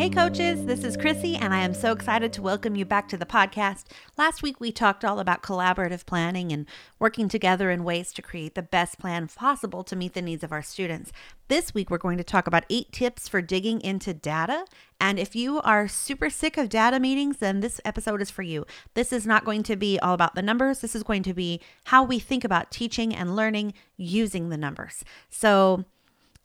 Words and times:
Hey, 0.00 0.08
coaches, 0.08 0.64
this 0.64 0.82
is 0.82 0.96
Chrissy, 0.96 1.36
and 1.36 1.52
I 1.52 1.60
am 1.60 1.74
so 1.74 1.92
excited 1.92 2.32
to 2.32 2.40
welcome 2.40 2.74
you 2.74 2.86
back 2.86 3.06
to 3.08 3.18
the 3.18 3.26
podcast. 3.26 3.84
Last 4.16 4.42
week, 4.42 4.58
we 4.58 4.72
talked 4.72 5.04
all 5.04 5.20
about 5.20 5.42
collaborative 5.42 6.06
planning 6.06 6.52
and 6.52 6.64
working 6.98 7.28
together 7.28 7.70
in 7.70 7.84
ways 7.84 8.10
to 8.14 8.22
create 8.22 8.54
the 8.54 8.62
best 8.62 8.98
plan 8.98 9.28
possible 9.28 9.84
to 9.84 9.94
meet 9.94 10.14
the 10.14 10.22
needs 10.22 10.42
of 10.42 10.52
our 10.52 10.62
students. 10.62 11.12
This 11.48 11.74
week, 11.74 11.90
we're 11.90 11.98
going 11.98 12.16
to 12.16 12.24
talk 12.24 12.46
about 12.46 12.64
eight 12.70 12.90
tips 12.92 13.28
for 13.28 13.42
digging 13.42 13.82
into 13.82 14.14
data. 14.14 14.64
And 14.98 15.18
if 15.18 15.36
you 15.36 15.60
are 15.60 15.86
super 15.86 16.30
sick 16.30 16.56
of 16.56 16.70
data 16.70 16.98
meetings, 16.98 17.36
then 17.36 17.60
this 17.60 17.78
episode 17.84 18.22
is 18.22 18.30
for 18.30 18.40
you. 18.40 18.64
This 18.94 19.12
is 19.12 19.26
not 19.26 19.44
going 19.44 19.64
to 19.64 19.76
be 19.76 19.98
all 19.98 20.14
about 20.14 20.34
the 20.34 20.40
numbers, 20.40 20.78
this 20.78 20.94
is 20.94 21.02
going 21.02 21.24
to 21.24 21.34
be 21.34 21.60
how 21.84 22.04
we 22.04 22.18
think 22.18 22.42
about 22.42 22.70
teaching 22.70 23.14
and 23.14 23.36
learning 23.36 23.74
using 23.98 24.48
the 24.48 24.56
numbers. 24.56 25.04
So, 25.28 25.84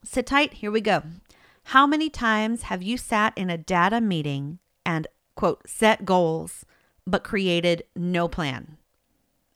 sit 0.03 0.25
tight, 0.25 0.55
here 0.55 0.71
we 0.71 0.81
go. 0.81 1.03
How 1.69 1.87
many 1.87 2.11
times 2.11 2.63
have 2.63 2.83
you 2.83 2.95
sat 2.95 3.33
in 3.35 3.49
a 3.49 3.57
data 3.57 3.99
meeting 3.99 4.59
and, 4.85 5.07
quote, 5.35 5.67
set 5.67 6.05
goals, 6.05 6.63
but 7.07 7.23
created 7.23 7.83
no 7.95 8.27
plan? 8.27 8.77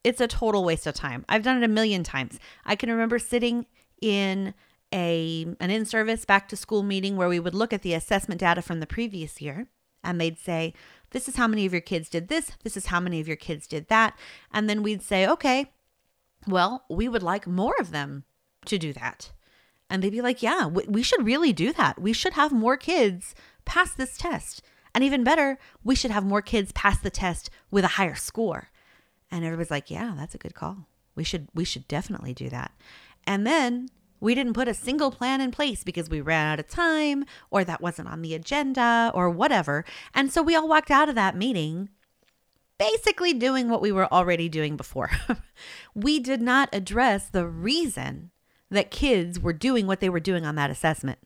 It's 0.03 0.19
a 0.19 0.27
total 0.27 0.63
waste 0.63 0.87
of 0.87 0.95
time. 0.95 1.23
I've 1.29 1.43
done 1.43 1.57
it 1.57 1.63
a 1.63 1.67
million 1.67 2.03
times. 2.03 2.39
I 2.65 2.75
can 2.75 2.89
remember 2.89 3.19
sitting 3.19 3.67
in 4.01 4.55
a 4.91 5.45
an 5.59 5.69
in-service 5.69 6.25
back 6.25 6.49
to 6.49 6.55
school 6.55 6.81
meeting 6.81 7.15
where 7.15 7.29
we 7.29 7.39
would 7.39 7.53
look 7.53 7.73
at 7.73 7.83
the 7.83 7.93
assessment 7.93 8.41
data 8.41 8.63
from 8.63 8.79
the 8.79 8.87
previous 8.87 9.39
year 9.39 9.67
and 10.03 10.19
they'd 10.19 10.39
say, 10.39 10.73
"This 11.11 11.27
is 11.27 11.35
how 11.35 11.47
many 11.47 11.67
of 11.67 11.73
your 11.73 11.81
kids 11.81 12.09
did 12.09 12.27
this, 12.27 12.53
this 12.63 12.75
is 12.75 12.87
how 12.87 12.99
many 12.99 13.19
of 13.19 13.27
your 13.27 13.37
kids 13.37 13.67
did 13.67 13.87
that." 13.89 14.17
And 14.51 14.67
then 14.67 14.81
we'd 14.81 15.03
say, 15.03 15.27
"Okay, 15.27 15.71
well, 16.47 16.85
we 16.89 17.07
would 17.07 17.21
like 17.21 17.45
more 17.45 17.75
of 17.79 17.91
them 17.91 18.23
to 18.65 18.79
do 18.79 18.93
that." 18.93 19.31
And 19.89 20.03
they'd 20.03 20.11
be 20.11 20.21
like, 20.21 20.43
yeah, 20.43 20.67
we 20.67 21.01
should 21.01 21.25
really 21.25 21.51
do 21.51 21.73
that. 21.73 21.99
We 21.99 22.13
should 22.13 22.33
have 22.33 22.51
more 22.51 22.77
kids 22.77 23.33
pass 23.65 23.93
this 23.93 24.17
test. 24.17 24.61
And 24.93 25.03
even 25.03 25.23
better, 25.23 25.57
we 25.83 25.95
should 25.95 26.11
have 26.11 26.25
more 26.25 26.41
kids 26.41 26.71
pass 26.71 26.99
the 26.99 27.09
test 27.09 27.49
with 27.71 27.83
a 27.83 27.89
higher 27.89 28.15
score. 28.15 28.69
And 29.31 29.45
everybody's 29.45 29.71
like, 29.71 29.91
yeah, 29.91 30.13
that's 30.17 30.35
a 30.35 30.39
good 30.39 30.55
call. 30.55 30.87
We 31.15 31.23
should 31.23 31.49
we 31.53 31.65
should 31.65 31.87
definitely 31.87 32.33
do 32.33 32.49
that. 32.49 32.71
And 33.25 33.45
then 33.45 33.89
we 34.19 34.35
didn't 34.35 34.53
put 34.53 34.67
a 34.67 34.73
single 34.73 35.11
plan 35.11 35.41
in 35.41 35.51
place 35.51 35.83
because 35.83 36.09
we 36.09 36.21
ran 36.21 36.47
out 36.47 36.59
of 36.59 36.67
time 36.67 37.25
or 37.51 37.63
that 37.63 37.81
wasn't 37.81 38.09
on 38.09 38.21
the 38.21 38.33
agenda 38.33 39.11
or 39.13 39.29
whatever. 39.29 39.85
And 40.13 40.31
so 40.31 40.41
we 40.41 40.55
all 40.55 40.67
walked 40.67 40.91
out 40.91 41.09
of 41.09 41.15
that 41.15 41.37
meeting 41.37 41.89
basically 42.77 43.33
doing 43.33 43.69
what 43.69 43.81
we 43.81 43.91
were 43.91 44.11
already 44.11 44.49
doing 44.49 44.77
before. 44.77 45.11
we 45.93 46.19
did 46.19 46.41
not 46.41 46.69
address 46.73 47.29
the 47.29 47.47
reason 47.47 48.31
that 48.71 48.91
kids 48.91 49.39
were 49.39 49.53
doing 49.53 49.87
what 49.87 49.99
they 49.99 50.09
were 50.09 50.19
doing 50.19 50.45
on 50.45 50.55
that 50.55 50.69
assessment. 50.69 51.19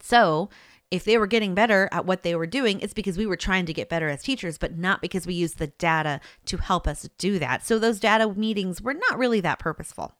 So, 0.00 0.48
if 0.90 1.04
they 1.04 1.16
were 1.18 1.28
getting 1.28 1.54
better 1.54 1.88
at 1.92 2.04
what 2.04 2.22
they 2.22 2.34
were 2.34 2.48
doing, 2.48 2.80
it's 2.80 2.94
because 2.94 3.16
we 3.16 3.26
were 3.26 3.36
trying 3.36 3.64
to 3.66 3.72
get 3.72 3.88
better 3.88 4.08
as 4.08 4.24
teachers, 4.24 4.58
but 4.58 4.76
not 4.76 5.00
because 5.00 5.24
we 5.24 5.34
used 5.34 5.58
the 5.58 5.68
data 5.68 6.20
to 6.46 6.56
help 6.56 6.88
us 6.88 7.08
do 7.16 7.38
that. 7.38 7.64
So, 7.64 7.78
those 7.78 8.00
data 8.00 8.28
meetings 8.34 8.82
were 8.82 8.94
not 8.94 9.18
really 9.18 9.40
that 9.40 9.58
purposeful. 9.58 10.12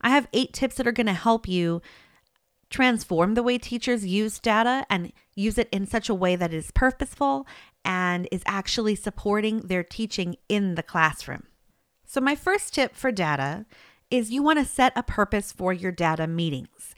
I 0.00 0.10
have 0.10 0.28
eight 0.32 0.52
tips 0.52 0.76
that 0.76 0.86
are 0.86 0.92
going 0.92 1.06
to 1.06 1.14
help 1.14 1.48
you 1.48 1.80
transform 2.68 3.34
the 3.34 3.42
way 3.42 3.58
teachers 3.58 4.06
use 4.06 4.38
data 4.38 4.86
and 4.88 5.12
use 5.34 5.58
it 5.58 5.68
in 5.72 5.86
such 5.86 6.08
a 6.08 6.14
way 6.14 6.36
that 6.36 6.52
is 6.52 6.70
purposeful 6.70 7.46
and 7.84 8.28
is 8.30 8.42
actually 8.46 8.94
supporting 8.94 9.60
their 9.60 9.82
teaching 9.82 10.36
in 10.48 10.74
the 10.74 10.82
classroom. 10.82 11.44
So, 12.06 12.20
my 12.20 12.34
first 12.34 12.74
tip 12.74 12.94
for 12.94 13.10
data 13.10 13.66
is 14.10 14.30
you 14.30 14.42
want 14.42 14.58
to 14.58 14.64
set 14.64 14.92
a 14.96 15.02
purpose 15.02 15.52
for 15.52 15.72
your 15.72 15.92
data 15.92 16.26
meetings. 16.26 16.94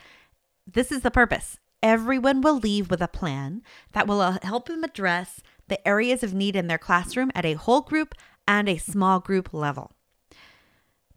This 0.66 0.90
is 0.90 1.02
the 1.02 1.10
purpose. 1.10 1.58
Everyone 1.82 2.40
will 2.40 2.58
leave 2.58 2.90
with 2.90 3.02
a 3.02 3.08
plan 3.08 3.62
that 3.92 4.06
will 4.06 4.20
uh, 4.20 4.38
help 4.42 4.66
them 4.66 4.84
address 4.84 5.42
the 5.68 5.86
areas 5.86 6.22
of 6.22 6.32
need 6.32 6.54
in 6.54 6.68
their 6.68 6.78
classroom 6.78 7.30
at 7.34 7.44
a 7.44 7.54
whole 7.54 7.80
group 7.80 8.14
and 8.46 8.68
a 8.68 8.78
small 8.78 9.20
group 9.20 9.52
level. 9.52 9.92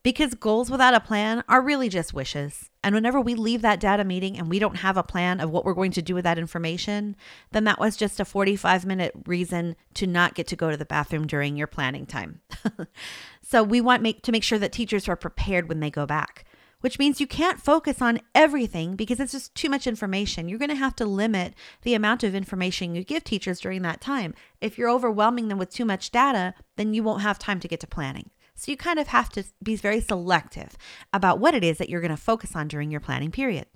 Because 0.06 0.36
goals 0.36 0.70
without 0.70 0.94
a 0.94 1.00
plan 1.00 1.44
are 1.50 1.64
really 1.64 1.90
just 1.90 2.14
wishes. 2.14 2.70
And 2.84 2.94
whenever 2.94 3.20
we 3.20 3.34
leave 3.34 3.64
that 3.64 3.80
data 3.80 4.04
meeting 4.04 4.38
and 4.38 4.48
we 4.48 4.60
don't 4.60 4.76
have 4.76 4.98
a 4.98 5.04
plan 5.04 5.40
of 5.40 5.50
what 5.50 5.66
we're 5.66 5.74
going 5.74 5.94
to 5.94 6.02
do 6.04 6.14
with 6.14 6.26
that 6.26 6.38
information, 6.38 7.16
then 7.54 7.64
that 7.64 7.80
was 7.80 7.98
just 7.98 8.20
a 8.20 8.26
45 8.26 8.86
minute 8.86 9.14
reason 9.26 9.76
to 9.96 10.06
not 10.06 10.36
get 10.36 10.46
to 10.50 10.56
go 10.56 10.70
to 10.70 10.78
the 10.78 10.86
bathroom 10.86 11.26
during 11.26 11.58
your 11.58 11.66
planning 11.66 12.06
time. 12.06 12.42
so 13.42 13.64
we 13.64 13.82
want 13.82 14.04
make, 14.04 14.22
to 14.22 14.32
make 14.32 14.44
sure 14.44 14.60
that 14.60 14.72
teachers 14.72 15.10
are 15.10 15.16
prepared 15.16 15.68
when 15.68 15.80
they 15.80 15.90
go 15.90 16.06
back, 16.06 16.46
which 16.82 17.00
means 17.00 17.20
you 17.20 17.26
can't 17.26 17.60
focus 17.60 18.00
on 18.00 18.20
everything 18.36 18.96
because 18.96 19.20
it's 19.20 19.32
just 19.32 19.56
too 19.56 19.72
much 19.72 19.88
information. 19.88 20.48
You're 20.48 20.60
going 20.60 20.70
to 20.70 20.76
have 20.76 20.96
to 20.98 21.06
limit 21.08 21.56
the 21.82 21.96
amount 21.96 22.24
of 22.24 22.36
information 22.36 22.94
you 22.94 23.04
give 23.04 23.24
teachers 23.24 23.60
during 23.60 23.82
that 23.82 24.02
time. 24.02 24.36
If 24.62 24.78
you're 24.78 24.88
overwhelming 24.88 25.48
them 25.48 25.58
with 25.58 25.72
too 25.72 25.84
much 25.84 26.12
data, 26.12 26.54
then 26.76 26.94
you 26.94 27.02
won't 27.02 27.24
have 27.24 27.40
time 27.40 27.60
to 27.60 27.68
get 27.68 27.80
to 27.80 27.88
planning. 27.88 28.30
So 28.56 28.72
you 28.72 28.78
kind 28.78 29.00
of 29.00 29.08
have 29.08 29.30
to 29.32 29.44
be 29.62 29.76
very 29.76 30.00
selective 30.02 30.78
about 31.12 31.40
what 31.40 31.54
it 31.54 31.64
is 31.64 31.78
that 31.78 31.90
you're 31.90 32.02
going 32.02 32.10
to 32.10 32.18
focus 32.18 32.56
on 32.56 32.68
during 32.68 32.90
your 32.90 33.02
planning 33.02 33.32
period. 33.32 33.68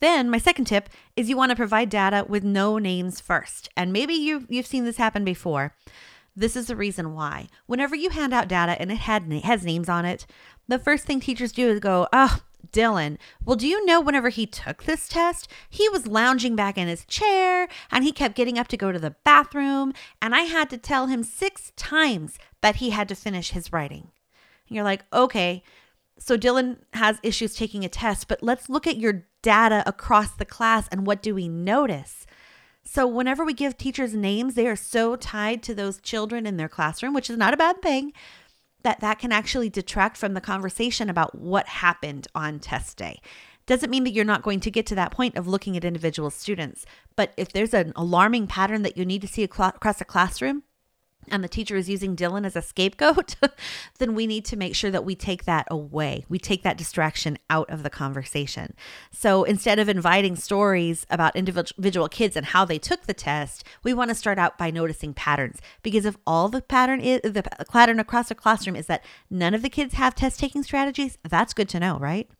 Then, 0.00 0.28
my 0.28 0.38
second 0.38 0.66
tip 0.66 0.90
is 1.16 1.28
you 1.28 1.36
want 1.36 1.50
to 1.50 1.56
provide 1.56 1.88
data 1.88 2.26
with 2.28 2.44
no 2.44 2.78
names 2.78 3.20
first. 3.20 3.70
And 3.76 3.92
maybe 3.92 4.12
you 4.12 4.46
you've 4.50 4.66
seen 4.66 4.84
this 4.84 4.96
happen 4.96 5.24
before. 5.24 5.74
This 6.36 6.56
is 6.56 6.66
the 6.66 6.76
reason 6.76 7.14
why. 7.14 7.48
Whenever 7.66 7.94
you 7.94 8.10
hand 8.10 8.34
out 8.34 8.48
data 8.48 8.72
and 8.80 8.90
it 8.90 8.98
had 8.98 9.32
has 9.44 9.64
names 9.64 9.88
on 9.88 10.04
it, 10.04 10.26
the 10.66 10.78
first 10.78 11.06
thing 11.06 11.20
teachers 11.20 11.52
do 11.52 11.68
is 11.68 11.80
go, 11.80 12.08
"Oh, 12.12 12.40
Dylan. 12.72 13.18
Well, 13.44 13.56
do 13.56 13.66
you 13.66 13.84
know 13.84 14.00
whenever 14.00 14.28
he 14.28 14.46
took 14.46 14.84
this 14.84 15.08
test, 15.08 15.48
he 15.68 15.88
was 15.88 16.06
lounging 16.06 16.56
back 16.56 16.78
in 16.78 16.88
his 16.88 17.04
chair 17.04 17.68
and 17.90 18.04
he 18.04 18.12
kept 18.12 18.36
getting 18.36 18.58
up 18.58 18.68
to 18.68 18.76
go 18.76 18.92
to 18.92 18.98
the 18.98 19.16
bathroom. 19.24 19.92
And 20.20 20.34
I 20.34 20.42
had 20.42 20.70
to 20.70 20.78
tell 20.78 21.06
him 21.06 21.22
six 21.22 21.72
times 21.76 22.38
that 22.60 22.76
he 22.76 22.90
had 22.90 23.08
to 23.08 23.14
finish 23.14 23.50
his 23.50 23.72
writing. 23.72 24.10
And 24.68 24.76
you're 24.76 24.84
like, 24.84 25.04
okay, 25.12 25.62
so 26.18 26.36
Dylan 26.36 26.78
has 26.92 27.18
issues 27.22 27.54
taking 27.54 27.84
a 27.84 27.88
test, 27.88 28.28
but 28.28 28.42
let's 28.42 28.68
look 28.68 28.86
at 28.86 28.98
your 28.98 29.24
data 29.42 29.82
across 29.86 30.30
the 30.30 30.44
class 30.44 30.88
and 30.90 31.06
what 31.06 31.22
do 31.22 31.34
we 31.34 31.48
notice? 31.48 32.26
So, 32.86 33.06
whenever 33.06 33.44
we 33.46 33.54
give 33.54 33.78
teachers 33.78 34.14
names, 34.14 34.54
they 34.54 34.66
are 34.66 34.76
so 34.76 35.16
tied 35.16 35.62
to 35.62 35.74
those 35.74 36.00
children 36.00 36.44
in 36.46 36.58
their 36.58 36.68
classroom, 36.68 37.14
which 37.14 37.30
is 37.30 37.38
not 37.38 37.54
a 37.54 37.56
bad 37.56 37.80
thing 37.80 38.12
that 38.84 39.00
that 39.00 39.18
can 39.18 39.32
actually 39.32 39.68
detract 39.68 40.16
from 40.16 40.34
the 40.34 40.40
conversation 40.40 41.10
about 41.10 41.34
what 41.34 41.66
happened 41.66 42.28
on 42.34 42.60
test 42.60 42.96
day. 42.96 43.20
Doesn't 43.66 43.90
mean 43.90 44.04
that 44.04 44.12
you're 44.12 44.24
not 44.24 44.42
going 44.42 44.60
to 44.60 44.70
get 44.70 44.86
to 44.86 44.94
that 44.94 45.10
point 45.10 45.36
of 45.36 45.48
looking 45.48 45.76
at 45.76 45.84
individual 45.84 46.30
students, 46.30 46.84
but 47.16 47.32
if 47.36 47.52
there's 47.52 47.74
an 47.74 47.92
alarming 47.96 48.46
pattern 48.46 48.82
that 48.82 48.96
you 48.96 49.06
need 49.06 49.22
to 49.22 49.28
see 49.28 49.42
across 49.42 50.00
a 50.00 50.04
classroom, 50.04 50.62
and 51.30 51.42
the 51.42 51.48
teacher 51.48 51.76
is 51.76 51.88
using 51.88 52.16
Dylan 52.16 52.46
as 52.46 52.56
a 52.56 52.62
scapegoat, 52.62 53.36
then 53.98 54.14
we 54.14 54.26
need 54.26 54.44
to 54.46 54.56
make 54.56 54.74
sure 54.74 54.90
that 54.90 55.04
we 55.04 55.14
take 55.14 55.44
that 55.44 55.66
away. 55.70 56.24
We 56.28 56.38
take 56.38 56.62
that 56.62 56.78
distraction 56.78 57.38
out 57.50 57.68
of 57.70 57.82
the 57.82 57.90
conversation. 57.90 58.74
So 59.10 59.44
instead 59.44 59.78
of 59.78 59.88
inviting 59.88 60.36
stories 60.36 61.06
about 61.10 61.36
individual 61.36 62.08
kids 62.08 62.36
and 62.36 62.46
how 62.46 62.64
they 62.64 62.78
took 62.78 63.06
the 63.06 63.14
test, 63.14 63.64
we 63.82 63.94
want 63.94 64.10
to 64.10 64.14
start 64.14 64.38
out 64.38 64.58
by 64.58 64.70
noticing 64.70 65.14
patterns. 65.14 65.60
Because 65.82 66.04
if 66.04 66.16
all 66.26 66.48
the 66.48 66.62
pattern 66.62 67.00
is 67.00 67.20
the 67.22 67.42
pattern 67.70 68.00
across 68.00 68.28
the 68.28 68.34
classroom 68.34 68.76
is 68.76 68.86
that 68.86 69.04
none 69.30 69.54
of 69.54 69.62
the 69.62 69.70
kids 69.70 69.94
have 69.94 70.14
test 70.14 70.40
taking 70.40 70.62
strategies, 70.62 71.18
that's 71.28 71.54
good 71.54 71.68
to 71.70 71.80
know, 71.80 71.98
right? 71.98 72.30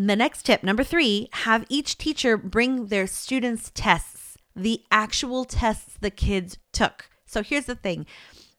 The 0.00 0.14
next 0.14 0.44
tip, 0.44 0.62
number 0.62 0.84
three, 0.84 1.28
have 1.32 1.66
each 1.68 1.98
teacher 1.98 2.36
bring 2.36 2.86
their 2.86 3.08
students' 3.08 3.72
tests, 3.74 4.38
the 4.54 4.82
actual 4.92 5.44
tests 5.44 5.96
the 6.00 6.12
kids 6.12 6.56
took. 6.72 7.10
So 7.28 7.42
here's 7.42 7.66
the 7.66 7.74
thing 7.74 8.06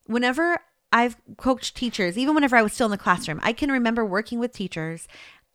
whenever 0.06 0.60
I've 0.92 1.18
coached 1.38 1.76
teachers, 1.76 2.18
even 2.18 2.36
whenever 2.36 2.56
I 2.56 2.62
was 2.62 2.74
still 2.74 2.88
in 2.88 2.92
the 2.92 2.98
classroom, 2.98 3.40
I 3.44 3.54
can 3.54 3.72
remember 3.72 4.06
working 4.06 4.40
with 4.40 4.54
teachers 4.54 5.08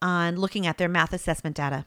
on 0.03 0.37
looking 0.37 0.67
at 0.67 0.79
their 0.79 0.89
math 0.89 1.13
assessment 1.13 1.57
data. 1.57 1.87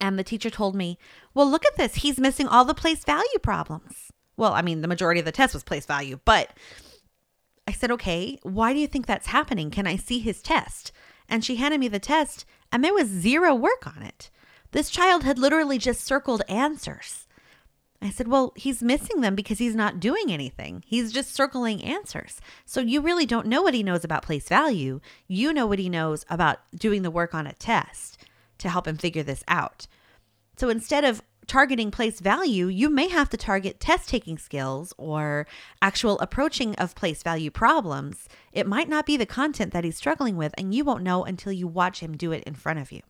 And 0.00 0.18
the 0.18 0.24
teacher 0.24 0.50
told 0.50 0.74
me, 0.74 0.98
Well, 1.34 1.48
look 1.48 1.64
at 1.64 1.76
this. 1.76 1.96
He's 1.96 2.18
missing 2.18 2.48
all 2.48 2.64
the 2.64 2.74
place 2.74 3.04
value 3.04 3.38
problems. 3.42 4.10
Well, 4.36 4.52
I 4.52 4.62
mean, 4.62 4.80
the 4.80 4.88
majority 4.88 5.20
of 5.20 5.26
the 5.26 5.32
test 5.32 5.54
was 5.54 5.62
place 5.62 5.86
value, 5.86 6.18
but 6.24 6.50
I 7.68 7.72
said, 7.72 7.90
Okay, 7.92 8.38
why 8.42 8.72
do 8.72 8.80
you 8.80 8.86
think 8.86 9.06
that's 9.06 9.28
happening? 9.28 9.70
Can 9.70 9.86
I 9.86 9.96
see 9.96 10.18
his 10.18 10.42
test? 10.42 10.92
And 11.28 11.44
she 11.44 11.56
handed 11.56 11.78
me 11.78 11.88
the 11.88 12.00
test, 12.00 12.44
and 12.72 12.82
there 12.82 12.92
was 12.92 13.06
zero 13.06 13.54
work 13.54 13.86
on 13.86 14.02
it. 14.02 14.30
This 14.72 14.90
child 14.90 15.22
had 15.22 15.38
literally 15.38 15.78
just 15.78 16.04
circled 16.04 16.42
answers. 16.48 17.26
I 18.04 18.10
said, 18.10 18.28
Well, 18.28 18.52
he's 18.56 18.82
missing 18.82 19.20
them 19.20 19.34
because 19.34 19.58
he's 19.58 19.74
not 19.74 20.00
doing 20.00 20.30
anything. 20.30 20.82
He's 20.86 21.12
just 21.12 21.34
circling 21.34 21.82
answers. 21.82 22.40
So 22.64 22.80
you 22.80 23.00
really 23.00 23.26
don't 23.26 23.46
know 23.46 23.62
what 23.62 23.74
he 23.74 23.82
knows 23.82 24.04
about 24.04 24.22
place 24.22 24.48
value. 24.48 25.00
You 25.28 25.52
know 25.52 25.66
what 25.66 25.78
he 25.78 25.88
knows 25.88 26.24
about 26.28 26.58
doing 26.74 27.02
the 27.02 27.10
work 27.10 27.34
on 27.34 27.46
a 27.46 27.52
test 27.52 28.18
to 28.58 28.68
help 28.68 28.86
him 28.86 28.96
figure 28.96 29.22
this 29.22 29.44
out. 29.48 29.86
So 30.56 30.68
instead 30.68 31.04
of 31.04 31.22
targeting 31.46 31.90
place 31.90 32.20
value, 32.20 32.66
you 32.66 32.88
may 32.88 33.08
have 33.08 33.28
to 33.30 33.36
target 33.36 33.80
test 33.80 34.08
taking 34.08 34.38
skills 34.38 34.94
or 34.96 35.46
actual 35.80 36.18
approaching 36.20 36.74
of 36.76 36.94
place 36.94 37.22
value 37.22 37.50
problems. 37.50 38.28
It 38.52 38.66
might 38.66 38.88
not 38.88 39.06
be 39.06 39.16
the 39.16 39.26
content 39.26 39.72
that 39.72 39.84
he's 39.84 39.96
struggling 39.96 40.36
with, 40.36 40.54
and 40.56 40.74
you 40.74 40.84
won't 40.84 41.02
know 41.02 41.24
until 41.24 41.52
you 41.52 41.66
watch 41.66 42.00
him 42.00 42.16
do 42.16 42.32
it 42.32 42.44
in 42.44 42.54
front 42.54 42.78
of 42.78 42.92
you. 42.92 43.02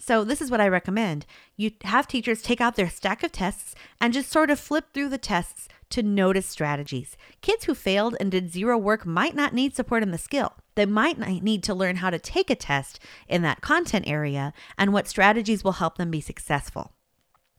So, 0.00 0.22
this 0.22 0.40
is 0.40 0.50
what 0.50 0.60
I 0.60 0.68
recommend. 0.68 1.26
You 1.56 1.72
have 1.84 2.06
teachers 2.06 2.40
take 2.40 2.60
out 2.60 2.76
their 2.76 2.88
stack 2.88 3.22
of 3.24 3.32
tests 3.32 3.74
and 4.00 4.12
just 4.12 4.30
sort 4.30 4.50
of 4.50 4.60
flip 4.60 4.86
through 4.94 5.08
the 5.08 5.18
tests 5.18 5.68
to 5.90 6.02
notice 6.02 6.46
strategies. 6.46 7.16
Kids 7.40 7.64
who 7.64 7.74
failed 7.74 8.14
and 8.20 8.30
did 8.30 8.52
zero 8.52 8.78
work 8.78 9.04
might 9.04 9.34
not 9.34 9.54
need 9.54 9.74
support 9.74 10.02
in 10.02 10.12
the 10.12 10.18
skill. 10.18 10.54
They 10.76 10.86
might 10.86 11.18
need 11.18 11.64
to 11.64 11.74
learn 11.74 11.96
how 11.96 12.10
to 12.10 12.18
take 12.18 12.50
a 12.50 12.54
test 12.54 13.00
in 13.26 13.42
that 13.42 13.60
content 13.60 14.06
area 14.06 14.52
and 14.76 14.92
what 14.92 15.08
strategies 15.08 15.64
will 15.64 15.72
help 15.72 15.98
them 15.98 16.10
be 16.10 16.20
successful. 16.20 16.92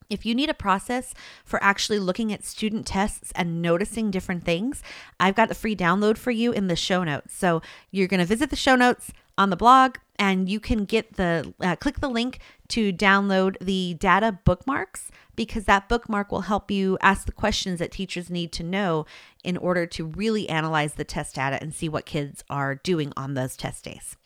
If 0.10 0.26
you 0.26 0.34
need 0.34 0.50
a 0.50 0.56
process 0.56 1.14
for 1.46 1.62
actually 1.64 2.00
looking 2.00 2.34
at 2.34 2.44
student 2.44 2.88
tests 2.88 3.32
and 3.36 3.62
noticing 3.62 4.10
different 4.10 4.44
things, 4.44 4.82
I've 5.20 5.36
got 5.36 5.52
a 5.52 5.56
free 5.56 5.76
download 5.76 6.18
for 6.18 6.32
you 6.32 6.52
in 6.52 6.68
the 6.68 6.76
show 6.76 7.04
notes. 7.04 7.36
So 7.36 7.62
you're 7.92 8.08
going 8.08 8.20
to 8.20 8.26
visit 8.26 8.50
the 8.50 8.56
show 8.56 8.76
notes 8.76 9.12
on 9.40 9.50
the 9.50 9.56
blog 9.56 9.96
and 10.20 10.50
you 10.50 10.60
can 10.60 10.84
get 10.84 11.14
the 11.14 11.54
uh, 11.62 11.76
click 11.78 12.02
the 12.02 12.10
link 12.10 12.40
to 12.68 12.92
download 12.92 13.56
the 13.62 13.96
data 13.96 14.38
bookmarks 14.44 15.10
because 15.36 15.64
that 15.64 15.88
bookmark 15.88 16.30
will 16.30 16.42
help 16.42 16.70
you 16.70 16.98
ask 17.02 17.26
the 17.26 17.32
questions 17.32 17.80
that 17.80 17.94
teachers 17.94 18.30
need 18.30 18.52
to 18.52 18.62
know 18.62 19.06
in 19.42 19.56
order 19.56 19.86
to 19.86 20.06
really 20.06 20.50
analyze 20.50 20.96
the 20.96 21.06
test 21.06 21.36
data 21.36 21.58
and 21.62 21.74
see 21.74 21.88
what 21.88 22.06
kids 22.06 22.44
are 22.50 22.76
doing 22.76 23.14
on 23.16 23.34
those 23.34 23.56
test 23.56 23.86
days. 23.86 24.18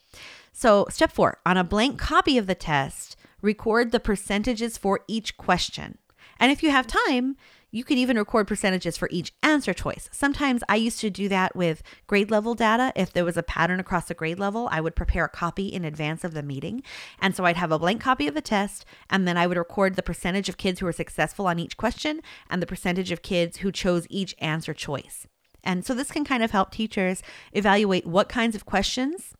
So, 0.52 0.88
step 0.90 1.12
4, 1.12 1.38
on 1.46 1.58
a 1.58 1.64
blank 1.64 2.00
copy 2.00 2.38
of 2.40 2.48
the 2.48 2.56
test, 2.56 3.16
record 3.42 3.92
the 3.92 4.00
percentages 4.00 4.78
for 4.78 5.02
each 5.08 5.38
question. 5.38 6.00
And 6.44 6.52
if 6.52 6.62
you 6.62 6.72
have 6.72 6.88
time, 6.88 7.38
you 7.72 7.86
could 7.86 7.98
even 7.98 8.18
record 8.18 8.50
percentages 8.50 8.98
for 8.98 9.08
each 9.10 9.32
answer 9.44 9.74
choice. 9.74 10.10
Sometimes 10.12 10.62
I 10.68 10.76
used 10.76 11.00
to 11.00 11.10
do 11.10 11.30
that 11.30 11.56
with 11.56 11.82
grade 12.06 12.30
level 12.30 12.54
data. 12.54 12.92
If 12.98 13.14
there 13.14 13.24
was 13.24 13.38
a 13.38 13.44
pattern 13.44 13.80
across 13.80 14.10
the 14.10 14.14
grade 14.14 14.40
level, 14.40 14.68
I 14.70 14.82
would 14.82 14.94
prepare 14.94 15.24
a 15.24 15.30
copy 15.30 15.68
in 15.70 15.86
advance 15.86 16.26
of 16.26 16.34
the 16.34 16.44
meeting. 16.44 16.84
And 17.22 17.34
so 17.34 17.46
I'd 17.46 17.56
have 17.56 17.72
a 17.72 17.80
blank 17.80 18.02
copy 18.02 18.28
of 18.28 18.34
the 18.34 18.42
test, 18.42 18.84
and 19.10 19.26
then 19.26 19.38
I 19.38 19.48
would 19.48 19.56
record 19.56 19.96
the 19.96 20.04
percentage 20.04 20.50
of 20.50 20.58
kids 20.58 20.82
who 20.82 20.86
were 20.86 20.92
successful 20.92 21.48
on 21.48 21.60
each 21.60 21.78
question 21.78 22.20
and 22.50 22.62
the 22.62 22.68
percentage 22.68 23.14
of 23.14 23.22
kids 23.22 23.60
who 23.60 23.72
chose 23.72 24.06
each 24.10 24.36
answer 24.40 24.74
choice. 24.74 25.26
And 25.64 25.86
so 25.86 25.94
this 25.94 26.12
can 26.12 26.26
kind 26.26 26.44
of 26.44 26.52
help 26.52 26.72
teachers 26.72 27.24
evaluate 27.54 28.06
what 28.06 28.28
kinds 28.28 28.54
of 28.54 28.66
questions 28.66 29.34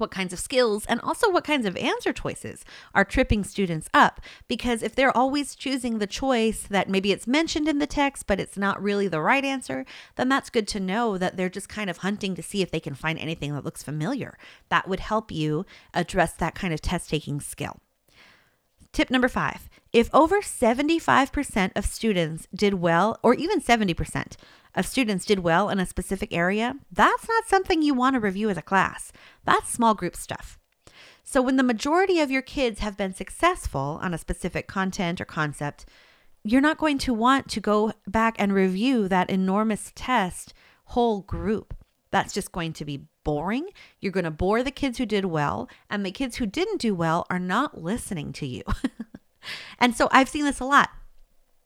what 0.00 0.10
kinds 0.10 0.32
of 0.32 0.38
skills 0.38 0.84
and 0.86 1.00
also 1.00 1.30
what 1.30 1.44
kinds 1.44 1.66
of 1.66 1.76
answer 1.76 2.12
choices 2.12 2.64
are 2.94 3.04
tripping 3.04 3.44
students 3.44 3.88
up. 3.94 4.20
Because 4.48 4.82
if 4.82 4.94
they're 4.94 5.16
always 5.16 5.54
choosing 5.54 5.98
the 5.98 6.06
choice 6.06 6.62
that 6.62 6.88
maybe 6.88 7.12
it's 7.12 7.26
mentioned 7.26 7.68
in 7.68 7.78
the 7.78 7.86
text, 7.86 8.26
but 8.26 8.40
it's 8.40 8.56
not 8.56 8.82
really 8.82 9.08
the 9.08 9.20
right 9.20 9.44
answer, 9.44 9.84
then 10.16 10.28
that's 10.28 10.50
good 10.50 10.68
to 10.68 10.80
know 10.80 11.18
that 11.18 11.36
they're 11.36 11.48
just 11.48 11.68
kind 11.68 11.90
of 11.90 11.98
hunting 11.98 12.34
to 12.34 12.42
see 12.42 12.62
if 12.62 12.70
they 12.70 12.80
can 12.80 12.94
find 12.94 13.18
anything 13.18 13.54
that 13.54 13.64
looks 13.64 13.82
familiar. 13.82 14.36
That 14.68 14.88
would 14.88 15.00
help 15.00 15.30
you 15.30 15.66
address 15.94 16.32
that 16.34 16.54
kind 16.54 16.72
of 16.74 16.80
test 16.80 17.10
taking 17.10 17.40
skill. 17.40 17.78
Tip 18.96 19.10
number 19.10 19.28
five 19.28 19.68
if 19.92 20.08
over 20.14 20.40
75% 20.40 21.72
of 21.76 21.84
students 21.84 22.48
did 22.54 22.72
well, 22.72 23.18
or 23.22 23.34
even 23.34 23.60
70%, 23.60 24.36
of 24.74 24.86
students 24.86 25.26
did 25.26 25.40
well 25.40 25.68
in 25.68 25.78
a 25.78 25.84
specific 25.84 26.32
area, 26.32 26.76
that's 26.90 27.28
not 27.28 27.46
something 27.46 27.82
you 27.82 27.92
want 27.92 28.14
to 28.14 28.20
review 28.20 28.48
as 28.48 28.56
a 28.56 28.62
class. 28.62 29.12
That's 29.44 29.68
small 29.68 29.92
group 29.92 30.16
stuff. 30.16 30.58
So, 31.22 31.42
when 31.42 31.56
the 31.56 31.62
majority 31.62 32.20
of 32.20 32.30
your 32.30 32.40
kids 32.40 32.80
have 32.80 32.96
been 32.96 33.12
successful 33.12 33.98
on 34.00 34.14
a 34.14 34.18
specific 34.18 34.66
content 34.66 35.20
or 35.20 35.26
concept, 35.26 35.84
you're 36.42 36.62
not 36.62 36.78
going 36.78 36.96
to 36.96 37.12
want 37.12 37.50
to 37.50 37.60
go 37.60 37.92
back 38.06 38.34
and 38.38 38.54
review 38.54 39.08
that 39.08 39.28
enormous 39.28 39.92
test 39.94 40.54
whole 40.86 41.20
group. 41.20 41.74
That's 42.12 42.32
just 42.32 42.50
going 42.50 42.72
to 42.72 42.86
be 42.86 43.02
boring. 43.26 43.70
You're 44.00 44.12
going 44.12 44.22
to 44.22 44.30
bore 44.30 44.62
the 44.62 44.70
kids 44.70 44.98
who 44.98 45.04
did 45.04 45.24
well, 45.24 45.68
and 45.90 46.06
the 46.06 46.12
kids 46.12 46.36
who 46.36 46.46
didn't 46.46 46.80
do 46.80 46.94
well 46.94 47.26
are 47.28 47.40
not 47.40 47.82
listening 47.82 48.32
to 48.34 48.46
you. 48.46 48.62
and 49.80 49.96
so 49.96 50.08
I've 50.12 50.28
seen 50.28 50.44
this 50.44 50.60
a 50.60 50.64
lot. 50.64 50.90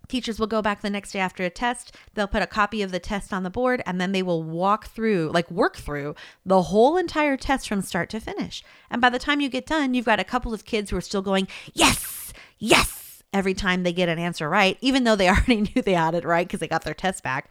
Teachers 0.09 0.41
will 0.41 0.47
go 0.47 0.63
back 0.63 0.81
the 0.81 0.89
next 0.89 1.13
day 1.13 1.19
after 1.19 1.45
a 1.45 1.51
test. 1.51 1.95
They'll 2.15 2.27
put 2.27 2.43
a 2.43 2.47
copy 2.47 2.81
of 2.81 2.93
the 2.93 2.99
test 2.99 3.31
on 3.31 3.43
the 3.43 3.51
board 3.51 3.83
and 3.85 4.01
then 4.01 4.13
they 4.13 4.23
will 4.23 4.43
walk 4.43 4.89
through, 4.89 5.31
like 5.35 5.51
work 5.51 5.77
through 5.77 6.17
the 6.45 6.63
whole 6.63 6.97
entire 6.97 7.37
test 7.37 7.69
from 7.69 7.83
start 7.83 8.09
to 8.11 8.21
finish. 8.21 8.65
And 8.91 9.01
by 9.01 9.11
the 9.11 9.21
time 9.21 9.41
you 9.41 9.49
get 9.49 9.67
done, 9.67 9.95
you've 9.95 10.07
got 10.07 10.19
a 10.19 10.25
couple 10.25 10.53
of 10.53 10.65
kids 10.65 10.91
who 10.91 10.97
are 10.97 11.03
still 11.03 11.23
going, 11.23 11.47
yes, 11.75 12.33
yes, 12.59 13.23
every 13.33 13.55
time 13.55 13.83
they 13.83 13.93
get 13.93 14.09
an 14.09 14.19
answer 14.19 14.49
right, 14.49 14.77
even 14.81 15.05
though 15.05 15.15
they 15.15 15.29
already 15.29 15.61
knew 15.61 15.83
they 15.83 15.95
had 15.95 16.15
it 16.15 16.25
right 16.25 16.47
because 16.47 16.61
they 16.61 16.67
got 16.67 16.83
their 16.83 16.95
test 16.95 17.23
back. 17.23 17.49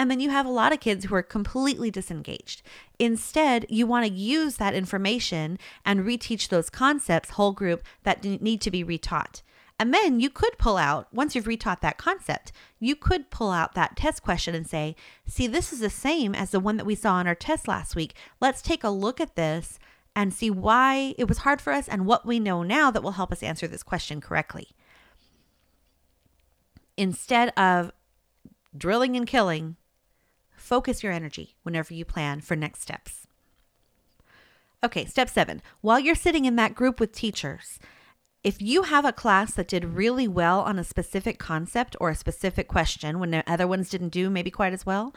And 0.00 0.10
then 0.10 0.18
you 0.18 0.30
have 0.30 0.46
a 0.46 0.50
lot 0.50 0.72
of 0.72 0.80
kids 0.80 1.04
who 1.04 1.14
are 1.14 1.22
completely 1.22 1.90
disengaged. 1.90 2.62
Instead, 2.98 3.66
you 3.68 3.86
want 3.86 4.06
to 4.06 4.10
use 4.10 4.56
that 4.56 4.72
information 4.72 5.58
and 5.84 6.06
reteach 6.06 6.48
those 6.48 6.70
concepts, 6.70 7.32
whole 7.32 7.52
group, 7.52 7.82
that 8.04 8.24
need 8.24 8.62
to 8.62 8.70
be 8.70 8.82
retaught. 8.82 9.42
And 9.78 9.92
then 9.92 10.18
you 10.18 10.30
could 10.30 10.56
pull 10.56 10.78
out, 10.78 11.08
once 11.12 11.34
you've 11.34 11.44
retaught 11.44 11.82
that 11.82 11.98
concept, 11.98 12.50
you 12.78 12.96
could 12.96 13.28
pull 13.28 13.50
out 13.50 13.74
that 13.74 13.94
test 13.94 14.22
question 14.22 14.54
and 14.54 14.66
say, 14.66 14.96
see, 15.26 15.46
this 15.46 15.70
is 15.70 15.80
the 15.80 15.90
same 15.90 16.34
as 16.34 16.50
the 16.50 16.60
one 16.60 16.78
that 16.78 16.86
we 16.86 16.94
saw 16.94 17.20
in 17.20 17.26
our 17.26 17.34
test 17.34 17.68
last 17.68 17.94
week. 17.94 18.14
Let's 18.40 18.62
take 18.62 18.82
a 18.82 18.88
look 18.88 19.20
at 19.20 19.36
this 19.36 19.78
and 20.16 20.32
see 20.32 20.50
why 20.50 21.14
it 21.18 21.28
was 21.28 21.38
hard 21.38 21.60
for 21.60 21.74
us 21.74 21.88
and 21.88 22.06
what 22.06 22.24
we 22.24 22.40
know 22.40 22.62
now 22.62 22.90
that 22.90 23.02
will 23.02 23.12
help 23.12 23.32
us 23.32 23.42
answer 23.42 23.68
this 23.68 23.82
question 23.82 24.22
correctly. 24.22 24.68
Instead 26.96 27.50
of 27.50 27.92
drilling 28.74 29.14
and 29.14 29.26
killing, 29.26 29.76
focus 30.70 31.02
your 31.02 31.12
energy 31.12 31.56
whenever 31.64 31.92
you 31.92 32.04
plan 32.04 32.40
for 32.40 32.54
next 32.54 32.80
steps. 32.80 33.26
Okay, 34.84 35.04
step 35.04 35.28
seven. 35.28 35.60
While 35.80 35.98
you're 35.98 36.14
sitting 36.14 36.44
in 36.44 36.54
that 36.56 36.76
group 36.76 37.00
with 37.00 37.10
teachers, 37.10 37.80
if 38.44 38.62
you 38.62 38.84
have 38.84 39.04
a 39.04 39.12
class 39.12 39.52
that 39.54 39.66
did 39.66 39.84
really 39.84 40.28
well 40.28 40.60
on 40.60 40.78
a 40.78 40.84
specific 40.84 41.40
concept 41.40 41.96
or 42.00 42.08
a 42.08 42.14
specific 42.14 42.68
question 42.68 43.18
when 43.18 43.32
the 43.32 43.42
other 43.50 43.66
ones 43.66 43.90
didn't 43.90 44.10
do 44.10 44.30
maybe 44.30 44.50
quite 44.52 44.72
as 44.72 44.86
well, 44.86 45.12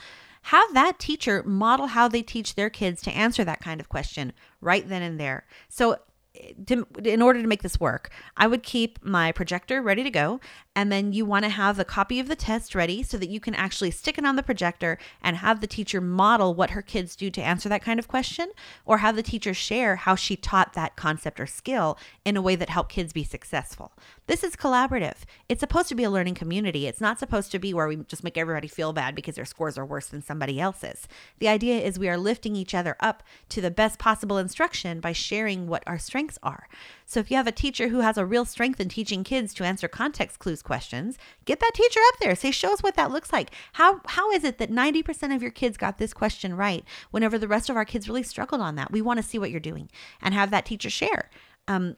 have 0.54 0.74
that 0.74 0.98
teacher 0.98 1.44
model 1.44 1.86
how 1.86 2.08
they 2.08 2.24
teach 2.24 2.56
their 2.56 2.72
kids 2.72 3.04
to 3.04 3.12
answer 3.12 3.44
that 3.44 3.62
kind 3.62 3.80
of 3.80 3.90
question 3.90 4.34
right 4.60 4.90
then 4.90 5.04
and 5.04 5.20
there. 5.20 5.46
So 5.70 5.98
eh, 6.36 6.54
to, 6.66 6.88
in 7.06 7.22
order 7.22 7.44
to 7.44 7.48
make 7.48 7.62
this 7.62 7.80
work, 7.80 8.10
I 8.36 8.48
would 8.48 8.64
keep 8.64 9.06
my 9.06 9.32
projector 9.32 9.84
ready 9.84 10.02
to 10.02 10.10
go. 10.10 10.40
And 10.76 10.92
then 10.92 11.14
you 11.14 11.24
want 11.24 11.46
to 11.46 11.50
have 11.50 11.78
a 11.78 11.86
copy 11.86 12.20
of 12.20 12.28
the 12.28 12.36
test 12.36 12.74
ready 12.74 13.04
so 13.04 13.18
that 13.18 13.30
you 13.30 13.40
can 13.40 13.54
actually 13.54 13.92
stick 13.92 14.18
it 14.18 14.26
on 14.26 14.36
the 14.36 14.44
projector 14.44 14.98
and 15.22 15.38
have 15.38 15.62
the 15.62 15.68
teacher 15.68 16.02
model 16.02 16.56
what 16.56 16.72
her 16.72 16.82
kids 16.82 17.16
do 17.16 17.30
to 17.30 17.42
answer 17.42 17.70
that 17.70 17.84
kind 17.84 18.00
of 18.00 18.08
question, 18.08 18.50
or 18.86 18.98
have 18.98 19.16
the 19.16 19.22
teacher 19.22 19.54
share 19.54 19.98
how 19.98 20.16
she 20.16 20.36
taught 20.36 20.74
that 20.74 20.96
concept 20.96 21.40
or 21.40 21.46
skill 21.46 21.98
in 22.26 22.36
a 22.36 22.42
way 22.42 22.56
that 22.56 22.70
helped 22.70 22.92
kids 22.92 23.14
be 23.14 23.24
successful. 23.24 23.92
This 24.26 24.44
is 24.44 24.56
collaborative. 24.56 25.18
It's 25.48 25.60
supposed 25.60 25.90
to 25.90 25.96
be 25.96 26.06
a 26.06 26.10
learning 26.10 26.36
community. 26.36 26.88
It's 26.88 27.02
not 27.02 27.20
supposed 27.20 27.52
to 27.52 27.60
be 27.60 27.74
where 27.74 27.88
we 27.88 27.98
just 27.98 28.24
make 28.24 28.38
everybody 28.38 28.68
feel 28.68 28.94
bad 28.94 29.14
because 29.14 29.36
their 29.36 29.46
scores 29.46 29.78
are 29.78 29.86
worse 29.86 30.08
than 30.08 30.24
somebody 30.24 30.60
else's. 30.60 31.08
The 31.40 31.50
idea 31.50 31.82
is 31.82 32.00
we 32.00 32.10
are 32.10 32.18
lifting 32.18 32.56
each 32.56 32.74
other 32.74 32.96
up 33.00 33.22
to 33.50 33.62
the 33.62 33.70
best 33.70 34.00
possible 34.00 34.40
instruction 34.40 35.00
by 35.00 35.12
sharing 35.12 35.68
what 35.68 35.84
our 35.86 36.00
strengths 36.00 36.40
are. 36.42 36.68
So 37.06 37.20
if 37.20 37.30
you 37.30 37.38
have 37.38 37.48
a 37.48 37.52
teacher 37.52 37.90
who 37.90 38.00
has 38.00 38.18
a 38.18 38.26
real 38.26 38.46
strength 38.46 38.80
in 38.80 38.90
teaching 38.90 39.24
kids 39.24 39.54
to 39.56 39.64
answer 39.64 39.88
context 39.88 40.40
clues 40.40 40.63
questions, 40.64 41.18
get 41.46 41.60
that 41.60 41.72
teacher 41.74 42.00
up 42.08 42.20
there. 42.20 42.36
Say, 42.36 42.52
show 42.52 42.74
us 42.74 42.82
what 42.82 42.96
that 42.96 43.12
looks 43.12 43.34
like. 43.34 43.52
How 43.74 44.02
how 44.06 44.32
is 44.32 44.44
it 44.44 44.58
that 44.58 44.72
90% 44.72 45.36
of 45.36 45.42
your 45.42 45.52
kids 45.52 45.78
got 45.78 45.98
this 45.98 46.14
question 46.14 46.56
right 46.56 46.84
whenever 47.12 47.38
the 47.38 47.48
rest 47.48 47.70
of 47.70 47.76
our 47.76 47.86
kids 47.86 48.08
really 48.08 48.24
struggled 48.24 48.62
on 48.62 48.76
that? 48.76 48.92
We 48.92 49.02
want 49.02 49.18
to 49.18 49.24
see 49.24 49.38
what 49.38 49.52
you're 49.52 49.60
doing 49.60 49.90
and 50.22 50.34
have 50.34 50.52
that 50.52 50.66
teacher 50.66 50.90
share. 50.90 51.30
Um, 51.68 51.98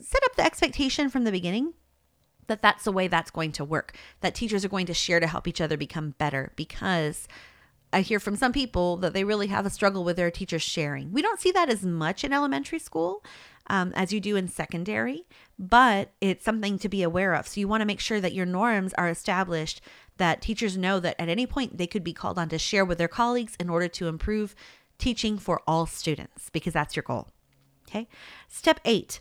set 0.00 0.22
up 0.24 0.36
the 0.36 0.44
expectation 0.44 1.08
from 1.08 1.24
the 1.24 1.32
beginning 1.32 1.74
that 2.46 2.62
that's 2.62 2.84
the 2.84 2.92
way 2.92 3.08
that's 3.08 3.30
going 3.30 3.52
to 3.52 3.64
work. 3.64 3.96
That 4.20 4.34
teachers 4.34 4.64
are 4.64 4.68
going 4.68 4.86
to 4.86 4.94
share 4.94 5.20
to 5.20 5.26
help 5.26 5.48
each 5.48 5.60
other 5.60 5.76
become 5.76 6.10
better 6.18 6.52
because 6.56 7.26
I 7.92 8.00
hear 8.00 8.18
from 8.18 8.36
some 8.36 8.52
people 8.52 8.96
that 8.98 9.12
they 9.12 9.24
really 9.24 9.46
have 9.46 9.66
a 9.66 9.70
struggle 9.70 10.04
with 10.04 10.16
their 10.16 10.30
teachers 10.30 10.62
sharing. 10.62 11.12
We 11.12 11.22
don't 11.22 11.40
see 11.40 11.52
that 11.52 11.70
as 11.70 11.84
much 11.84 12.24
in 12.24 12.32
elementary 12.32 12.80
school 12.80 13.24
um, 13.68 13.92
as 13.94 14.12
you 14.12 14.20
do 14.20 14.36
in 14.36 14.48
secondary, 14.48 15.26
but 15.58 16.12
it's 16.20 16.44
something 16.44 16.78
to 16.78 16.88
be 16.88 17.02
aware 17.02 17.34
of. 17.34 17.46
So 17.46 17.60
you 17.60 17.68
want 17.68 17.80
to 17.80 17.86
make 17.86 18.00
sure 18.00 18.20
that 18.20 18.34
your 18.34 18.46
norms 18.46 18.92
are 18.94 19.08
established, 19.08 19.80
that 20.16 20.42
teachers 20.42 20.76
know 20.76 21.00
that 21.00 21.20
at 21.20 21.28
any 21.28 21.46
point 21.46 21.78
they 21.78 21.86
could 21.86 22.04
be 22.04 22.12
called 22.12 22.38
on 22.38 22.48
to 22.48 22.58
share 22.58 22.84
with 22.84 22.98
their 22.98 23.08
colleagues 23.08 23.56
in 23.58 23.68
order 23.70 23.88
to 23.88 24.08
improve 24.08 24.54
teaching 24.98 25.38
for 25.38 25.60
all 25.66 25.86
students, 25.86 26.50
because 26.50 26.72
that's 26.72 26.96
your 26.96 27.02
goal. 27.02 27.28
Okay. 27.88 28.08
Step 28.48 28.80
eight 28.84 29.20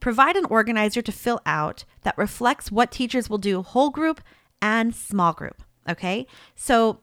provide 0.00 0.34
an 0.34 0.46
organizer 0.46 1.02
to 1.02 1.12
fill 1.12 1.40
out 1.44 1.84
that 2.02 2.16
reflects 2.16 2.72
what 2.72 2.90
teachers 2.90 3.28
will 3.28 3.38
do 3.38 3.62
whole 3.62 3.90
group 3.90 4.20
and 4.62 4.94
small 4.94 5.34
group. 5.34 5.62
Okay. 5.88 6.26
So 6.54 7.00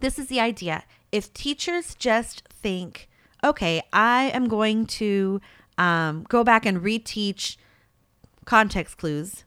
this 0.00 0.18
is 0.18 0.26
the 0.26 0.40
idea. 0.40 0.84
If 1.12 1.32
teachers 1.32 1.94
just 1.94 2.42
think, 2.48 3.08
okay, 3.42 3.82
I 3.92 4.30
am 4.34 4.48
going 4.48 4.86
to 4.86 5.40
um, 5.78 6.24
go 6.28 6.44
back 6.44 6.66
and 6.66 6.82
reteach 6.82 7.56
context 8.44 8.98
clues, 8.98 9.44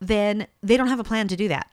then 0.00 0.46
they 0.62 0.76
don't 0.76 0.88
have 0.88 1.00
a 1.00 1.04
plan 1.04 1.28
to 1.28 1.36
do 1.36 1.48
that. 1.48 1.70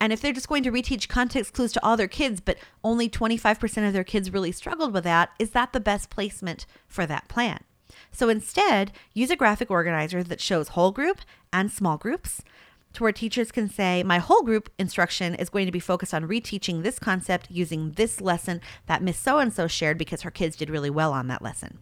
And 0.00 0.12
if 0.12 0.20
they're 0.20 0.32
just 0.32 0.48
going 0.48 0.62
to 0.62 0.70
reteach 0.70 1.08
context 1.08 1.54
clues 1.54 1.72
to 1.72 1.84
all 1.84 1.96
their 1.96 2.06
kids, 2.08 2.40
but 2.40 2.56
only 2.84 3.08
25% 3.08 3.86
of 3.86 3.92
their 3.92 4.04
kids 4.04 4.32
really 4.32 4.52
struggled 4.52 4.94
with 4.94 5.04
that, 5.04 5.30
is 5.38 5.50
that 5.50 5.72
the 5.72 5.80
best 5.80 6.08
placement 6.08 6.66
for 6.86 7.04
that 7.04 7.28
plan? 7.28 7.64
So 8.12 8.28
instead, 8.28 8.92
use 9.12 9.30
a 9.30 9.36
graphic 9.36 9.70
organizer 9.70 10.22
that 10.22 10.40
shows 10.40 10.68
whole 10.68 10.92
group 10.92 11.20
and 11.52 11.70
small 11.70 11.96
groups 11.96 12.42
to 12.92 13.02
where 13.02 13.12
teachers 13.12 13.50
can 13.50 13.68
say, 13.68 14.02
My 14.02 14.18
whole 14.18 14.42
group 14.42 14.70
instruction 14.78 15.34
is 15.34 15.50
going 15.50 15.66
to 15.66 15.72
be 15.72 15.80
focused 15.80 16.14
on 16.14 16.28
reteaching 16.28 16.82
this 16.82 16.98
concept 16.98 17.50
using 17.50 17.92
this 17.92 18.20
lesson 18.20 18.60
that 18.86 19.02
Miss 19.02 19.18
So 19.18 19.38
and 19.38 19.52
so 19.52 19.66
shared 19.66 19.98
because 19.98 20.22
her 20.22 20.30
kids 20.30 20.56
did 20.56 20.70
really 20.70 20.90
well 20.90 21.12
on 21.12 21.26
that 21.28 21.42
lesson. 21.42 21.78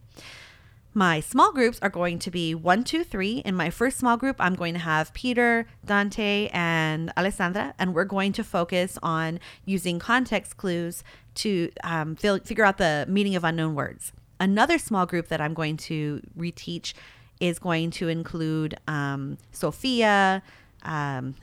My 0.97 1.19
small 1.19 1.51
groups 1.53 1.77
are 1.83 1.91
going 1.91 2.17
to 2.17 2.31
be 2.31 2.55
one, 2.55 2.83
two, 2.83 3.03
three. 3.03 3.43
In 3.45 3.53
my 3.53 3.69
first 3.69 3.99
small 3.99 4.17
group, 4.17 4.37
I'm 4.39 4.55
going 4.55 4.73
to 4.73 4.79
have 4.79 5.13
Peter, 5.13 5.67
Dante, 5.85 6.49
and 6.51 7.13
Alessandra, 7.15 7.75
and 7.77 7.93
we're 7.93 8.03
going 8.03 8.33
to 8.33 8.43
focus 8.43 8.97
on 9.03 9.39
using 9.63 9.99
context 9.99 10.57
clues 10.57 11.03
to 11.35 11.69
um, 11.83 12.15
figure 12.15 12.65
out 12.65 12.79
the 12.79 13.05
meaning 13.07 13.35
of 13.35 13.43
unknown 13.43 13.75
words. 13.75 14.11
Another 14.39 14.79
small 14.79 15.05
group 15.05 15.27
that 15.27 15.39
I'm 15.39 15.53
going 15.53 15.77
to 15.77 16.19
reteach 16.35 16.95
is 17.39 17.59
going 17.59 17.91
to 17.91 18.07
include 18.07 18.79
um, 18.87 19.37
Sophia, 19.51 20.41
um, 20.81 21.35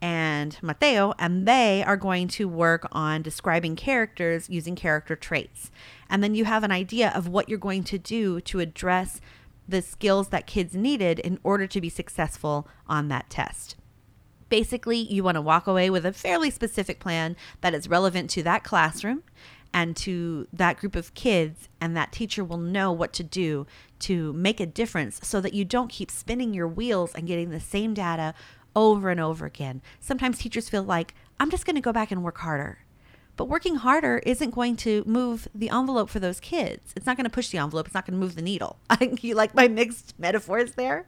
and 0.00 0.56
Mateo, 0.62 1.14
and 1.18 1.46
they 1.46 1.82
are 1.82 1.96
going 1.96 2.28
to 2.28 2.48
work 2.48 2.86
on 2.92 3.22
describing 3.22 3.76
characters 3.76 4.50
using 4.50 4.76
character 4.76 5.16
traits. 5.16 5.70
And 6.08 6.22
then 6.22 6.34
you 6.34 6.44
have 6.44 6.64
an 6.64 6.72
idea 6.72 7.10
of 7.14 7.28
what 7.28 7.48
you're 7.48 7.58
going 7.58 7.84
to 7.84 7.98
do 7.98 8.40
to 8.42 8.60
address 8.60 9.20
the 9.68 9.82
skills 9.82 10.28
that 10.28 10.46
kids 10.46 10.74
needed 10.74 11.18
in 11.18 11.38
order 11.42 11.66
to 11.66 11.80
be 11.80 11.88
successful 11.88 12.68
on 12.86 13.08
that 13.08 13.28
test. 13.30 13.76
Basically, 14.48 14.98
you 14.98 15.24
want 15.24 15.34
to 15.34 15.40
walk 15.40 15.66
away 15.66 15.90
with 15.90 16.06
a 16.06 16.12
fairly 16.12 16.50
specific 16.50 17.00
plan 17.00 17.34
that 17.62 17.74
is 17.74 17.88
relevant 17.88 18.30
to 18.30 18.42
that 18.44 18.62
classroom 18.62 19.24
and 19.74 19.96
to 19.96 20.46
that 20.52 20.78
group 20.78 20.94
of 20.94 21.12
kids, 21.14 21.68
and 21.80 21.96
that 21.96 22.12
teacher 22.12 22.44
will 22.44 22.56
know 22.56 22.92
what 22.92 23.12
to 23.12 23.24
do 23.24 23.66
to 23.98 24.32
make 24.32 24.60
a 24.60 24.66
difference 24.66 25.20
so 25.22 25.40
that 25.40 25.52
you 25.52 25.64
don't 25.64 25.90
keep 25.90 26.10
spinning 26.10 26.54
your 26.54 26.68
wheels 26.68 27.14
and 27.14 27.26
getting 27.26 27.50
the 27.50 27.60
same 27.60 27.92
data 27.92 28.32
over 28.76 29.10
and 29.10 29.18
over 29.18 29.46
again. 29.46 29.82
Sometimes 29.98 30.38
teachers 30.38 30.68
feel 30.68 30.84
like, 30.84 31.14
I'm 31.40 31.50
just 31.50 31.66
going 31.66 31.76
to 31.76 31.82
go 31.82 31.92
back 31.92 32.12
and 32.12 32.22
work 32.22 32.38
harder. 32.38 32.78
But 33.36 33.46
working 33.46 33.76
harder 33.76 34.18
isn't 34.24 34.54
going 34.54 34.76
to 34.76 35.02
move 35.06 35.48
the 35.54 35.68
envelope 35.68 36.08
for 36.08 36.20
those 36.20 36.40
kids. 36.40 36.92
It's 36.96 37.04
not 37.04 37.16
going 37.16 37.24
to 37.24 37.30
push 37.30 37.48
the 37.48 37.58
envelope. 37.58 37.86
It's 37.86 37.94
not 37.94 38.06
going 38.06 38.18
to 38.18 38.24
move 38.24 38.34
the 38.34 38.42
needle. 38.42 38.78
you 39.20 39.34
like 39.34 39.54
my 39.54 39.68
mixed 39.68 40.14
metaphors 40.18 40.72
there? 40.72 41.06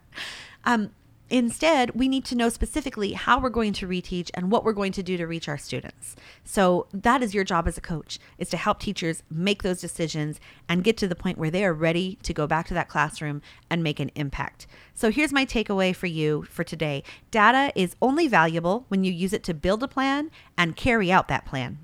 Um, 0.64 0.90
Instead, 1.30 1.90
we 1.90 2.08
need 2.08 2.24
to 2.24 2.34
know 2.34 2.48
specifically 2.48 3.12
how 3.12 3.38
we're 3.38 3.50
going 3.50 3.74
to 3.74 3.86
reteach 3.86 4.30
and 4.32 4.50
what 4.50 4.64
we're 4.64 4.72
going 4.72 4.92
to 4.92 5.02
do 5.02 5.16
to 5.18 5.26
reach 5.26 5.48
our 5.48 5.58
students. 5.58 6.16
So 6.42 6.86
that 6.92 7.22
is 7.22 7.34
your 7.34 7.44
job 7.44 7.68
as 7.68 7.76
a 7.76 7.82
coach 7.82 8.18
is 8.38 8.48
to 8.50 8.56
help 8.56 8.80
teachers 8.80 9.22
make 9.30 9.62
those 9.62 9.80
decisions 9.80 10.40
and 10.68 10.84
get 10.84 10.96
to 10.98 11.08
the 11.08 11.14
point 11.14 11.36
where 11.36 11.50
they 11.50 11.64
are 11.64 11.74
ready 11.74 12.18
to 12.22 12.32
go 12.32 12.46
back 12.46 12.66
to 12.68 12.74
that 12.74 12.88
classroom 12.88 13.42
and 13.68 13.82
make 13.82 14.00
an 14.00 14.10
impact. 14.14 14.66
So 14.94 15.10
here's 15.10 15.32
my 15.32 15.44
takeaway 15.44 15.94
for 15.94 16.06
you 16.06 16.44
for 16.44 16.64
today. 16.64 17.02
Data 17.30 17.72
is 17.74 17.94
only 18.00 18.26
valuable 18.26 18.86
when 18.88 19.04
you 19.04 19.12
use 19.12 19.34
it 19.34 19.44
to 19.44 19.54
build 19.54 19.82
a 19.82 19.88
plan 19.88 20.30
and 20.56 20.76
carry 20.76 21.12
out 21.12 21.28
that 21.28 21.44
plan. 21.44 21.78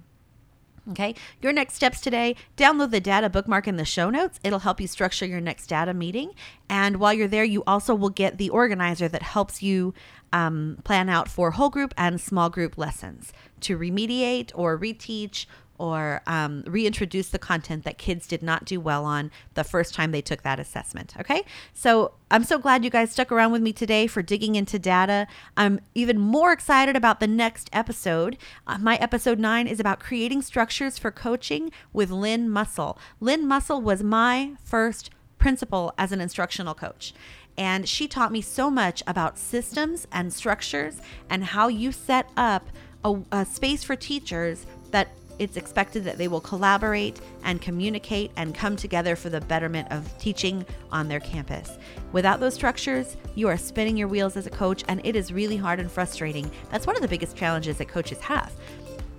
Okay, 0.90 1.14
your 1.40 1.52
next 1.52 1.74
steps 1.74 2.00
today 2.00 2.36
download 2.58 2.90
the 2.90 3.00
data 3.00 3.30
bookmark 3.30 3.66
in 3.66 3.78
the 3.78 3.86
show 3.86 4.10
notes. 4.10 4.38
It'll 4.44 4.58
help 4.58 4.82
you 4.82 4.86
structure 4.86 5.24
your 5.24 5.40
next 5.40 5.68
data 5.68 5.94
meeting. 5.94 6.32
And 6.68 6.98
while 6.98 7.14
you're 7.14 7.26
there, 7.26 7.44
you 7.44 7.62
also 7.66 7.94
will 7.94 8.10
get 8.10 8.36
the 8.36 8.50
organizer 8.50 9.08
that 9.08 9.22
helps 9.22 9.62
you 9.62 9.94
um, 10.30 10.78
plan 10.84 11.08
out 11.08 11.28
for 11.28 11.52
whole 11.52 11.70
group 11.70 11.94
and 11.96 12.20
small 12.20 12.50
group 12.50 12.76
lessons 12.76 13.32
to 13.60 13.78
remediate 13.78 14.50
or 14.54 14.78
reteach 14.78 15.46
or 15.78 16.22
um, 16.26 16.62
reintroduce 16.66 17.28
the 17.28 17.38
content 17.38 17.84
that 17.84 17.98
kids 17.98 18.26
did 18.26 18.42
not 18.42 18.64
do 18.64 18.80
well 18.80 19.04
on 19.04 19.30
the 19.54 19.64
first 19.64 19.94
time 19.94 20.12
they 20.12 20.22
took 20.22 20.42
that 20.42 20.60
assessment. 20.60 21.14
Okay, 21.18 21.42
so 21.72 22.12
I'm 22.30 22.44
so 22.44 22.58
glad 22.58 22.84
you 22.84 22.90
guys 22.90 23.10
stuck 23.10 23.32
around 23.32 23.52
with 23.52 23.62
me 23.62 23.72
today 23.72 24.06
for 24.06 24.22
digging 24.22 24.54
into 24.54 24.78
data. 24.78 25.26
I'm 25.56 25.80
even 25.94 26.18
more 26.18 26.52
excited 26.52 26.96
about 26.96 27.20
the 27.20 27.26
next 27.26 27.68
episode. 27.72 28.36
Uh, 28.66 28.78
my 28.78 28.96
episode 28.96 29.38
nine 29.38 29.66
is 29.66 29.80
about 29.80 30.00
creating 30.00 30.42
structures 30.42 30.98
for 30.98 31.10
coaching 31.10 31.70
with 31.92 32.10
Lynn 32.10 32.48
Muscle. 32.48 32.98
Lynn 33.20 33.46
Muscle 33.46 33.80
was 33.80 34.02
my 34.02 34.52
first 34.64 35.10
principal 35.38 35.92
as 35.98 36.12
an 36.12 36.20
instructional 36.20 36.74
coach. 36.74 37.12
And 37.56 37.88
she 37.88 38.08
taught 38.08 38.32
me 38.32 38.40
so 38.40 38.70
much 38.70 39.02
about 39.06 39.38
systems 39.38 40.06
and 40.10 40.32
structures 40.32 41.00
and 41.30 41.44
how 41.44 41.68
you 41.68 41.92
set 41.92 42.28
up 42.36 42.68
a, 43.04 43.20
a 43.30 43.44
space 43.44 43.84
for 43.84 43.94
teachers 43.94 44.66
that 44.90 45.08
it's 45.38 45.56
expected 45.56 46.04
that 46.04 46.18
they 46.18 46.28
will 46.28 46.40
collaborate 46.40 47.20
and 47.42 47.60
communicate 47.60 48.30
and 48.36 48.54
come 48.54 48.76
together 48.76 49.16
for 49.16 49.30
the 49.30 49.40
betterment 49.40 49.90
of 49.90 50.16
teaching 50.18 50.64
on 50.92 51.08
their 51.08 51.20
campus. 51.20 51.78
Without 52.12 52.40
those 52.40 52.54
structures, 52.54 53.16
you 53.34 53.48
are 53.48 53.56
spinning 53.56 53.96
your 53.96 54.08
wheels 54.08 54.36
as 54.36 54.46
a 54.46 54.50
coach, 54.50 54.84
and 54.88 55.00
it 55.04 55.16
is 55.16 55.32
really 55.32 55.56
hard 55.56 55.80
and 55.80 55.90
frustrating. 55.90 56.50
That's 56.70 56.86
one 56.86 56.96
of 56.96 57.02
the 57.02 57.08
biggest 57.08 57.36
challenges 57.36 57.78
that 57.78 57.88
coaches 57.88 58.20
have. 58.20 58.52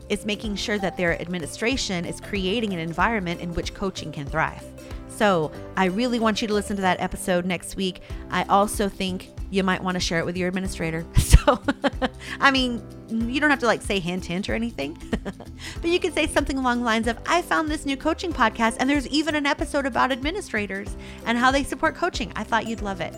Is 0.07 0.25
making 0.25 0.55
sure 0.55 0.77
that 0.77 0.97
their 0.97 1.19
administration 1.19 2.05
is 2.05 2.21
creating 2.21 2.73
an 2.73 2.79
environment 2.79 3.41
in 3.41 3.53
which 3.55 3.73
coaching 3.73 4.11
can 4.11 4.27
thrive. 4.27 4.63
So, 5.09 5.51
I 5.77 5.85
really 5.85 6.19
want 6.19 6.41
you 6.41 6.47
to 6.47 6.53
listen 6.53 6.75
to 6.75 6.81
that 6.83 6.99
episode 6.99 7.45
next 7.45 7.75
week. 7.75 8.01
I 8.29 8.43
also 8.43 8.87
think 8.87 9.31
you 9.49 9.63
might 9.63 9.81
want 9.81 9.95
to 9.95 9.99
share 9.99 10.19
it 10.19 10.25
with 10.25 10.37
your 10.37 10.47
administrator. 10.47 11.05
So, 11.45 11.61
I 12.39 12.49
mean, 12.49 12.81
you 13.09 13.39
don't 13.39 13.49
have 13.49 13.59
to 13.59 13.65
like 13.65 13.81
say 13.81 13.99
hint, 13.99 14.25
hint 14.25 14.49
or 14.49 14.53
anything, 14.53 14.97
but 15.21 15.89
you 15.89 15.99
can 15.99 16.11
say 16.11 16.27
something 16.27 16.57
along 16.57 16.79
the 16.79 16.85
lines 16.85 17.07
of 17.07 17.17
I 17.25 17.41
found 17.41 17.69
this 17.69 17.85
new 17.85 17.97
coaching 17.97 18.33
podcast, 18.33 18.77
and 18.79 18.89
there's 18.89 19.07
even 19.07 19.35
an 19.35 19.45
episode 19.45 19.85
about 19.85 20.11
administrators 20.11 20.95
and 21.25 21.37
how 21.37 21.51
they 21.51 21.63
support 21.63 21.95
coaching. 21.95 22.31
I 22.35 22.43
thought 22.43 22.67
you'd 22.67 22.81
love 22.81 23.01
it. 23.01 23.15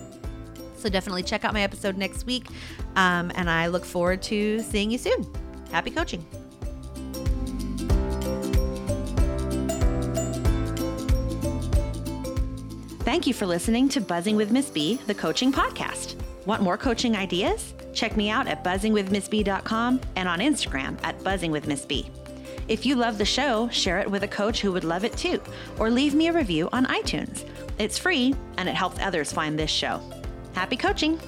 So, 0.78 0.90
definitely 0.90 1.24
check 1.24 1.44
out 1.44 1.54
my 1.54 1.62
episode 1.62 1.98
next 1.98 2.26
week. 2.26 2.48
Um, 2.96 3.32
and 3.36 3.50
I 3.50 3.68
look 3.68 3.84
forward 3.84 4.22
to 4.24 4.60
seeing 4.62 4.92
you 4.92 4.98
soon. 4.98 5.26
Happy 5.72 5.90
coaching. 5.90 6.26
Thank 13.08 13.26
you 13.26 13.34
for 13.34 13.46
listening 13.46 13.88
to 13.90 14.02
Buzzing 14.02 14.36
with 14.36 14.52
Miss 14.52 14.70
B, 14.70 15.00
the 15.08 15.16
coaching 15.16 15.52
podcast. 15.52 16.16
Want 16.46 16.62
more 16.62 16.78
coaching 16.78 17.16
ideas? 17.16 17.74
Check 17.98 18.16
me 18.16 18.30
out 18.30 18.46
at 18.48 18.64
buzzingwithmissb.com 18.64 20.02
and 20.16 20.30
on 20.30 20.38
Instagram 20.38 21.00
at 21.04 21.18
buzzingwithmissb. 21.22 22.08
If 22.68 22.86
you 22.86 22.96
love 22.96 23.18
the 23.18 23.26
show, 23.26 23.70
share 23.70 23.98
it 24.00 24.12
with 24.12 24.22
a 24.22 24.28
coach 24.28 24.62
who 24.62 24.72
would 24.72 24.84
love 24.84 25.04
it 25.04 25.18
too, 25.18 25.42
or 25.80 25.90
leave 25.90 26.14
me 26.14 26.28
a 26.28 26.34
review 26.34 26.70
on 26.72 26.86
iTunes. 26.86 27.44
It's 27.80 27.98
free 27.98 28.36
and 28.58 28.70
it 28.70 28.76
helps 28.76 29.00
others 29.00 29.34
find 29.34 29.58
this 29.58 29.72
show. 29.72 30.00
Happy 30.54 30.78
coaching! 30.78 31.20